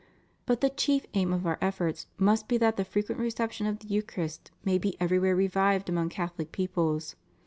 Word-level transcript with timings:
But 0.47 0.61
the 0.61 0.71
chief 0.71 1.05
aim 1.13 1.31
of 1.31 1.45
Our 1.45 1.59
efforts 1.61 2.07
must 2.17 2.47
be 2.47 2.57
that 2.57 2.75
the 2.75 2.83
frequent 2.83 3.21
reception 3.21 3.67
of 3.67 3.77
the 3.77 3.87
Eucharist 3.89 4.49
may 4.65 4.79
be 4.79 4.99
everywhere 4.99 5.35
revived 5.35 5.89
among 5.89 6.09
Catholic 6.09 6.51
peoples. 6.51 7.15